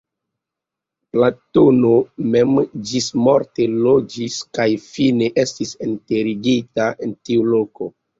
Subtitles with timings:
[1.15, 1.91] Platono
[2.35, 2.55] mem
[2.91, 7.91] ĝismorte loĝis kaj fine estis enterigita en tiu loko.